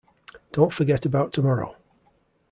[0.51, 1.75] Don't forget about tomorrow.